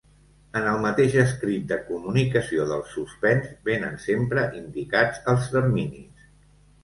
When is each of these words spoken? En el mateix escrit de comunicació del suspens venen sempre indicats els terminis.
En 0.59 0.63
el 0.69 0.79
mateix 0.85 1.17
escrit 1.23 1.67
de 1.71 1.75
comunicació 1.89 2.65
del 2.71 2.81
suspens 2.93 3.45
venen 3.69 4.01
sempre 4.05 4.47
indicats 4.61 5.21
els 5.35 5.47
terminis. 5.57 6.27